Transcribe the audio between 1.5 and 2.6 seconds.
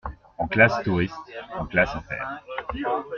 en classe affaires…